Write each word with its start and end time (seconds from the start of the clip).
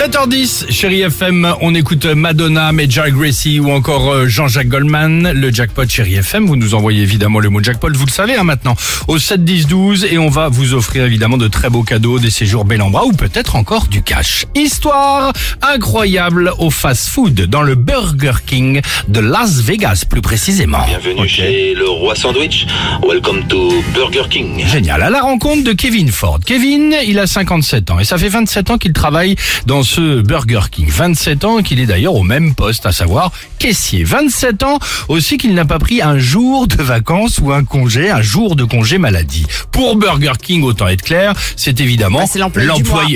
7h10, 0.00 0.72
chérie 0.72 1.02
FM, 1.02 1.56
on 1.60 1.74
écoute 1.74 2.06
Madonna, 2.06 2.72
Major 2.72 3.10
Gracie 3.10 3.60
ou 3.60 3.70
encore 3.70 4.10
euh, 4.10 4.26
Jean-Jacques 4.28 4.68
Goldman, 4.68 5.30
le 5.32 5.52
jackpot 5.52 5.86
chérie 5.86 6.14
FM. 6.14 6.46
Vous 6.46 6.56
nous 6.56 6.74
envoyez 6.74 7.02
évidemment 7.02 7.38
le 7.38 7.50
mot 7.50 7.62
jackpot, 7.62 7.90
vous 7.92 8.06
le 8.06 8.10
savez 8.10 8.34
hein, 8.34 8.44
maintenant, 8.44 8.74
au 9.08 9.18
7 9.18 9.44
10 9.44 9.66
12 9.66 10.06
et 10.10 10.16
on 10.16 10.30
va 10.30 10.48
vous 10.48 10.72
offrir 10.72 11.04
évidemment 11.04 11.36
de 11.36 11.48
très 11.48 11.68
beaux 11.68 11.82
cadeaux, 11.82 12.18
des 12.18 12.30
séjours 12.30 12.64
bel 12.64 12.80
en 12.80 12.88
bras 12.88 13.04
ou 13.04 13.12
peut-être 13.12 13.56
encore 13.56 13.88
du 13.88 14.02
cash. 14.02 14.46
Histoire 14.54 15.34
incroyable 15.60 16.50
au 16.58 16.70
fast-food 16.70 17.34
dans 17.34 17.60
le 17.60 17.74
Burger 17.74 18.38
King 18.46 18.80
de 19.08 19.20
Las 19.20 19.60
Vegas 19.60 20.04
plus 20.08 20.22
précisément. 20.22 20.82
Bienvenue 20.86 21.20
Ok. 21.20 21.28
chez 21.28 21.74
le 21.74 21.86
Roi 21.86 22.14
Sandwich. 22.14 22.66
Welcome 23.06 23.46
to 23.48 23.70
Burger 23.92 24.30
King. 24.30 24.66
Génial. 24.66 25.02
À 25.02 25.10
la 25.10 25.20
rencontre 25.20 25.62
de 25.62 25.74
Kevin 25.74 26.08
Ford. 26.08 26.40
Kevin, 26.42 26.96
il 27.06 27.18
a 27.18 27.26
57 27.26 27.90
ans 27.90 27.98
et 27.98 28.04
ça 28.04 28.16
fait 28.16 28.30
27 28.30 28.70
ans 28.70 28.78
qu'il 28.78 28.94
travaille 28.94 29.36
dans 29.66 29.89
ce 29.90 30.20
Burger 30.22 30.60
King. 30.70 30.88
27 30.88 31.44
ans 31.44 31.62
qu'il 31.62 31.80
est 31.80 31.86
d'ailleurs 31.86 32.14
au 32.14 32.22
même 32.22 32.54
poste, 32.54 32.86
à 32.86 32.92
savoir 32.92 33.32
caissier. 33.58 34.04
27 34.04 34.62
ans 34.62 34.78
aussi 35.08 35.36
qu'il 35.36 35.52
n'a 35.52 35.64
pas 35.64 35.80
pris 35.80 36.00
un 36.00 36.16
jour 36.16 36.68
de 36.68 36.80
vacances 36.80 37.38
ou 37.42 37.50
un 37.52 37.64
congé, 37.64 38.08
un 38.08 38.22
jour 38.22 38.54
de 38.54 38.62
congé 38.62 38.98
maladie. 38.98 39.46
Pour 39.72 39.96
Burger 39.96 40.34
King, 40.40 40.62
autant 40.62 40.86
être 40.86 41.02
clair, 41.02 41.34
c'est 41.56 41.80
évidemment 41.80 42.20
Bah, 42.20 42.26
c'est 42.30 42.38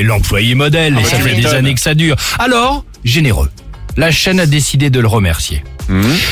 l'employé 0.02 0.54
modèle 0.56 0.94
et 0.94 1.02
bah, 1.02 1.08
ça 1.08 1.18
fait 1.20 1.36
des 1.36 1.46
années 1.46 1.74
que 1.74 1.80
ça 1.80 1.94
dure. 1.94 2.16
Alors, 2.40 2.84
généreux. 3.04 3.50
La 3.96 4.10
chaîne 4.10 4.40
a 4.40 4.46
décidé 4.46 4.90
de 4.90 4.98
le 4.98 5.06
remercier. 5.06 5.62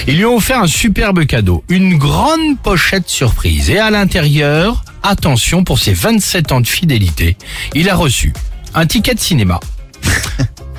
Ils 0.08 0.16
lui 0.16 0.24
ont 0.24 0.36
offert 0.36 0.60
un 0.60 0.66
superbe 0.66 1.24
cadeau, 1.24 1.62
une 1.68 1.96
grande 1.98 2.58
pochette 2.60 3.08
surprise. 3.08 3.70
Et 3.70 3.78
à 3.78 3.90
l'intérieur, 3.90 4.82
attention 5.04 5.62
pour 5.62 5.78
ses 5.78 5.92
27 5.92 6.50
ans 6.50 6.60
de 6.60 6.66
fidélité, 6.66 7.36
il 7.74 7.88
a 7.88 7.94
reçu 7.94 8.32
un 8.74 8.86
ticket 8.86 9.14
de 9.14 9.20
cinéma, 9.20 9.60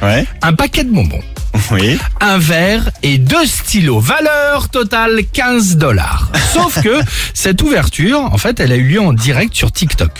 Ouais. 0.04 0.26
un 0.42 0.54
paquet 0.54 0.84
de 0.84 0.92
bonbons, 0.92 1.22
Oui. 1.72 1.98
un 2.20 2.38
verre 2.38 2.90
et 3.04 3.18
deux 3.18 3.46
stylos. 3.46 4.00
Valeur 4.02 4.70
totale 4.70 5.22
15 5.32 5.78
dollars. 5.78 6.30
Sauf 6.52 6.82
que 6.82 7.00
cette 7.34 7.62
ouverture, 7.62 8.20
en 8.20 8.38
fait, 8.38 8.60
elle 8.60 8.72
a 8.72 8.76
eu 8.76 8.84
lieu 8.84 9.02
en 9.02 9.14
direct 9.14 9.54
sur 9.56 9.72
TikTok. 9.72 10.12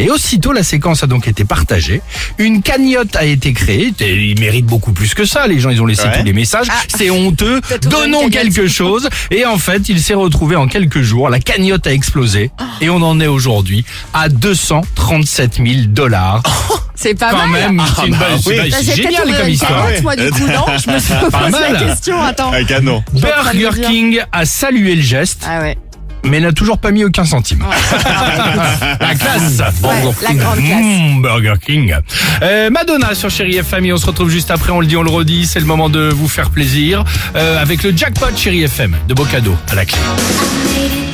Et 0.00 0.10
aussitôt, 0.10 0.52
la 0.52 0.62
séquence 0.62 1.02
a 1.02 1.06
donc 1.06 1.28
été 1.28 1.44
partagée. 1.44 2.00
Une 2.38 2.62
cagnotte 2.62 3.16
a 3.16 3.24
été 3.24 3.52
créée. 3.52 3.92
Et 4.00 4.14
Il 4.30 4.40
mérite 4.40 4.66
beaucoup 4.66 4.92
plus 4.92 5.14
que 5.14 5.24
ça. 5.24 5.46
Les 5.46 5.60
gens, 5.60 5.70
ils 5.70 5.80
ont 5.82 5.86
laissé 5.86 6.04
Ouais. 6.04 6.18
tous 6.18 6.24
les 6.24 6.32
messages. 6.32 6.66
C'est 6.88 7.10
honteux. 7.10 7.60
Donnons 7.82 8.28
quelque 8.30 8.66
chose. 8.68 9.08
Et 9.30 9.44
en 9.44 9.58
fait, 9.58 9.88
il 9.88 10.00
s'est 10.00 10.14
retrouvé 10.14 10.56
en 10.56 10.66
quelques 10.66 11.02
jours. 11.02 11.28
La 11.28 11.38
cagnotte 11.40 11.86
a 11.86 11.92
explosé. 11.92 12.50
Et 12.80 12.88
on 12.90 13.02
en 13.02 13.20
est 13.20 13.26
aujourd'hui 13.26 13.84
à 14.14 14.28
237 14.28 15.56
000 15.56 15.68
dollars. 15.88 16.42
C'est 16.94 17.14
pas 17.18 17.30
Quand 17.30 17.46
mal. 17.46 17.72
même, 17.72 17.82
c'est 17.96 18.06
une 18.08 18.14
bah 18.14 18.26
oui. 18.46 18.56
Bah, 18.58 18.76
c'est 18.82 18.94
génial 18.94 19.34
comme 19.34 19.48
histoire. 19.48 19.86
moi, 20.02 20.16
du 20.16 20.30
coup, 20.30 20.46
non 20.46 20.66
Je 20.84 20.90
me 20.90 20.98
suis 20.98 21.14
posé 21.14 21.30
la 21.32 21.48
mal. 21.48 21.86
question, 21.86 22.20
attends. 22.22 22.52
Un 22.52 22.62
canon. 22.64 23.02
Burger 23.14 23.80
King 23.86 24.20
a 24.30 24.44
salué 24.44 24.96
le 24.96 25.00
geste. 25.02 25.46
Ah 25.48 25.60
ouais. 25.60 25.78
Mais 26.24 26.40
n'a 26.40 26.52
toujours 26.52 26.78
pas 26.78 26.90
mis 26.90 27.04
aucun 27.04 27.24
centime. 27.24 27.64
la 29.00 29.14
classe 29.14 29.58
Ouais, 29.82 30.12
la 30.22 30.34
grande 30.34 30.58
classe. 30.58 30.82
Mmh, 30.82 31.22
Burger 31.22 31.54
King. 31.64 31.94
Euh, 32.42 32.70
Madonna 32.70 33.14
sur 33.14 33.30
Chéri 33.30 33.56
FM, 33.56 33.86
et 33.86 33.92
on 33.92 33.96
se 33.98 34.06
retrouve 34.06 34.30
juste 34.30 34.50
après, 34.50 34.72
on 34.72 34.80
le 34.80 34.86
dit, 34.86 34.96
on 34.96 35.02
le 35.02 35.10
redit, 35.10 35.46
c'est 35.46 35.60
le 35.60 35.66
moment 35.66 35.88
de 35.88 36.08
vous 36.08 36.28
faire 36.28 36.50
plaisir, 36.50 37.04
euh, 37.36 37.60
avec 37.60 37.82
le 37.82 37.96
jackpot 37.96 38.36
Chéri 38.36 38.62
FM, 38.62 38.96
de 39.08 39.14
beaux 39.14 39.24
cadeaux 39.24 39.56
à 39.70 39.74
la 39.74 39.84
clé. 39.84 39.98
I 40.00 40.78
made 40.78 40.92
it 40.92 41.09